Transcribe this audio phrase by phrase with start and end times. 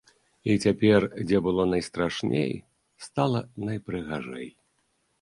[0.53, 2.51] І цяпер, дзе было найстрашней,
[3.09, 4.49] стала найпрыгажэй.